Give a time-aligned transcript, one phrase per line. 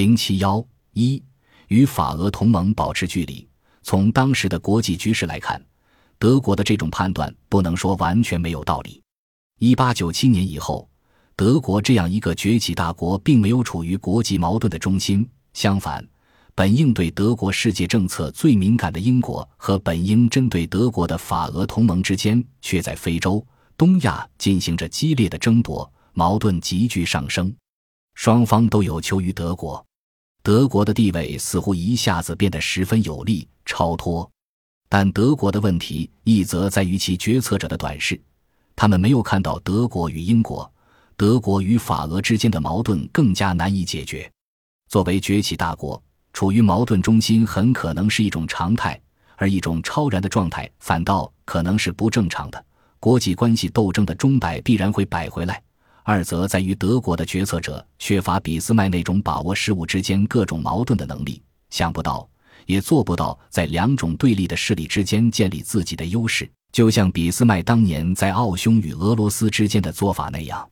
[0.00, 1.22] 零七幺一
[1.68, 3.46] 与法俄同盟保持距离。
[3.82, 5.62] 从当时的国际局势来看，
[6.18, 9.02] 德国的这种判断不能说完全没有道理。
[9.58, 10.88] 一八九七年以后，
[11.36, 15.28] 德国这样一个崛起大国，并没有处于国际矛盾的中心。
[15.52, 16.02] 相反，
[16.54, 23.46] 本应对德国世界政策最敏感的英国和本应针对德国的法俄同盟之间，却在非洲、
[23.76, 27.54] 东亚进行着激烈的争夺，矛盾急剧上升。
[28.14, 29.84] 双方都有求于德国。
[30.42, 34.28] 德国的地位似乎一下子变得十分有利、超脱，
[34.88, 38.18] 但德国的问题一则在于其决策者的短视，
[38.74, 40.70] 他们没有看到德国与英国、
[41.14, 44.30] 德国与法俄之间的矛盾更加难以解决。
[44.88, 48.98] 作为崛起大国，处于矛盾中心很可能是一种常态，
[49.36, 52.64] 而一种超然的状态反倒可能是不正常的。
[52.98, 55.62] 国际关系斗争的钟摆必然会摆回来。
[56.02, 62.28] 二则在于德国的决策者缺乏俾斯麦那种把握事物之间各种矛盾的能力，想不到
[62.66, 70.68] 也做不到在两种对立的势力之间建立自己的优势，就像俾斯麦当年在奥匈与俄罗斯之间的做法那样。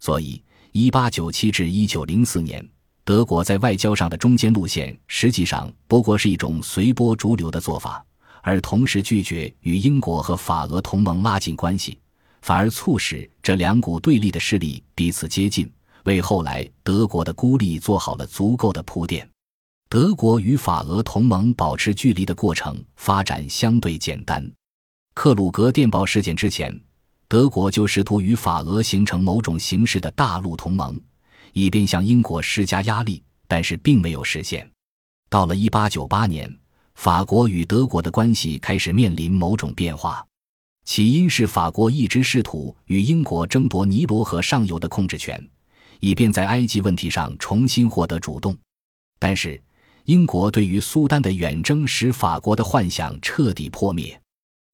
[0.00, 2.66] 所以，一八九七至一九零四年，
[3.04, 8.04] 德国在外交上的中间路线实际上不过是一种随波逐流的做法，
[8.42, 11.98] 而同时拒绝与英国和法俄同盟拉近关系。
[12.42, 15.72] 反而促使这两股对立的势力彼此接近，
[16.04, 19.26] 为后来德国的孤立做好了足够的铺垫。
[19.88, 24.44] 德国与法俄同盟保持距离的过程发展相对简单。
[25.14, 26.78] 克鲁格电报事件之前，
[27.28, 30.98] 德国就试图与法俄形成某种形式的大陆同盟，
[31.52, 34.68] 以便向英国施加压力，但是并没有实现。
[35.28, 36.58] 到了1898年，
[36.94, 40.26] 法国与德国的关系开始面临某种变化。
[40.84, 45.42] 起因是法国一直试图与英国争夺尼罗河上游的控制权，
[46.00, 48.56] 以便在埃及问题上重新获得主动。
[49.18, 49.60] 但是，
[50.04, 54.20] 英国对于苏丹的远征使法国的幻想彻底破灭。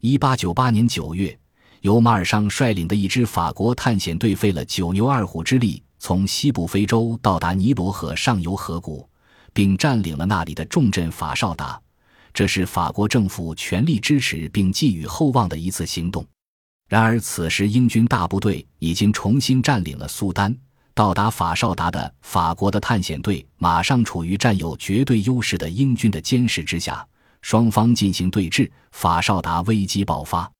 [0.00, 1.38] 一八九八年九月，
[1.82, 9.08] 由马尔尚率领的一支法国探险队费了九牛二虎之力，从西部非洲到达尼罗河上游河谷，
[9.52, 11.80] 并占领了那里的重镇法绍达。
[12.34, 16.26] 这是法国政府全力支持并寄予厚望的一次行动。
[16.88, 20.54] 然而，此时英军大部队已经重新占领了苏丹。
[20.94, 27.06] 到达法绍达的法国的探险队马上处于占有绝对优势的英军的监视之下，
[27.40, 28.70] 双方进行对峙。
[28.90, 30.50] 法绍达危机爆发。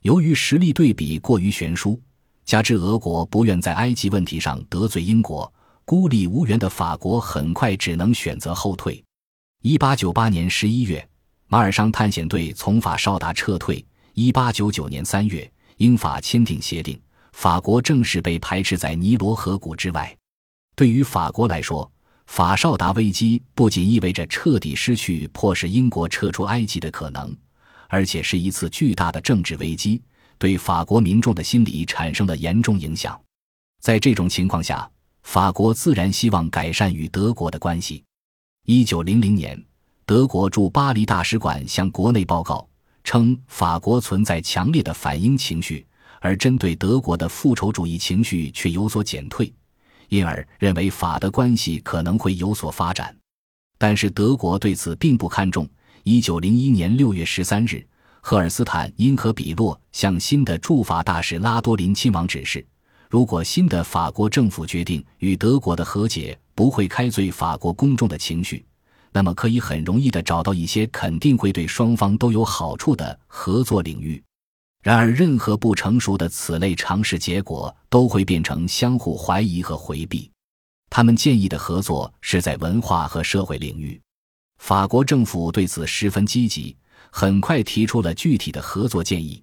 [0.00, 2.00] 由于实力对比过于悬殊，
[2.46, 5.52] 加之俄国不愿在埃及问题上得罪英国，
[5.84, 9.04] 孤立无援的法国很快只能选择后退。
[9.60, 11.06] 一八九八年十一月。
[11.48, 13.84] 马尔商探险队从法绍达撤退。
[14.14, 17.00] 一八九九年三月，英法签订协定，
[17.32, 20.16] 法国正式被排斥在尼罗河谷之外。
[20.76, 21.90] 对于法国来说，
[22.26, 27.36] 法绍达危机不仅意味着彻底失去迫使英国撤出埃及的可能，
[27.88, 30.00] 而且是一次巨大的政治危机，
[30.38, 33.20] 对法国民众的心理产生了严重影响。
[33.80, 34.88] 在这种情况下，
[35.24, 38.04] 法国自然希望改善与德国的关系。
[38.64, 39.60] 一九零零年。
[40.06, 42.68] 德国驻巴黎大使馆向国内报告
[43.04, 45.86] 称，法国存在强烈的反英情绪，
[46.20, 49.50] 而针对德国的复仇主义情绪却有所减退，
[50.10, 53.16] 因而认为法德关系可能会有所发展。
[53.78, 55.66] 但是德国对此并不看重。
[56.02, 57.82] 一九零一年六月十三日，
[58.20, 62.62] 赫尔斯坦因和比洛向新的驻法大使拉多林亲王指示，
[63.08, 68.62] 如果新的法国政府决定与德国的和解不会开罪法国公众的情绪。
[69.14, 74.20] 那么可以很容易地找到一些肯定会对双方都有好处的合作领域。
[74.82, 80.28] 然而，任何不成熟的此类尝试结果都会变成相互怀疑和回避。
[80.90, 83.98] 他们建议的合作是在文化和社会领域。
[84.58, 86.76] 法国政府对此十分积极，
[87.10, 89.40] 很快提出了具体的合作建议，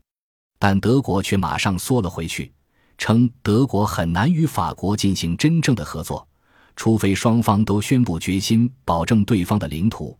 [0.59, 2.51] 但德国却马上缩了回去，
[2.97, 6.27] 称德国很难与法国进行真正的合作。
[6.75, 10.17] 除非双方都宣布决心保证对方的领土，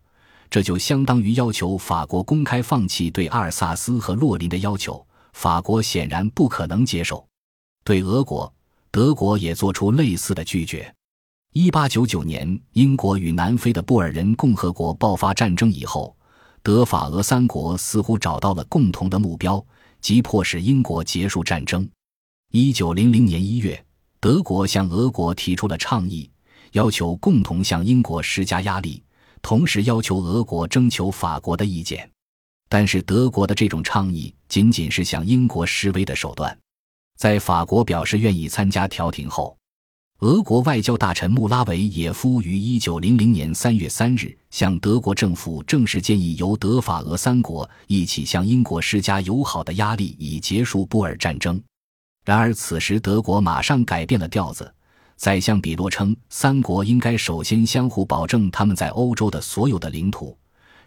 [0.50, 5.06] 这就相当于要求法国公开放弃对阿尔萨斯和洛林的要求。
[5.34, 7.26] 法国显然不可能接受。
[7.86, 8.54] 对俄国，
[8.92, 10.94] 德国也做出类似的拒绝。
[11.54, 16.16] 一八九九年，英国与南非的布尔人共和国爆发战争以后，
[16.62, 19.66] 德法俄三国似乎找到了共同的目标，
[20.02, 21.90] 即迫使英国结束战争。
[22.52, 23.84] 一九零零年一月，
[24.20, 26.30] 德国向俄国提出了倡议。
[26.72, 29.04] 要求共同向英国施加压力，
[29.42, 32.10] 同时要求俄国征求法国的意见。
[32.70, 36.58] 但是德国的这种倡议仅仅是向英国示威的手段。
[37.18, 39.58] 在法国表示愿意参加调停后，
[40.20, 51.62] 俄国外交大臣穆拉维耶夫于一九零零年三月三日向德国政府正式建议，由德法俄三国一起向英国施加友好的压力，以结束布尔战争。
[52.24, 54.74] 然而，此时德国马上改变了调子。
[55.22, 60.36] 宰相比洛称，三国应该首先相互保证他们在欧洲的所有的领土，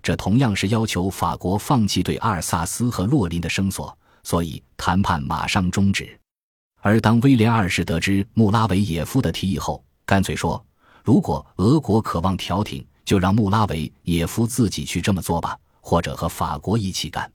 [0.03, 6.19] 这同样是要求法国放弃对阿尔萨斯和洛林的声索，所以谈判马上终止。
[6.81, 10.61] 而当威廉二世得知穆拉维耶夫的提议后，干脆说
[11.05, 17.31] ：“如果俄国渴望调停，就让穆拉维耶夫自己去这么做吧，或者和法国一起干。”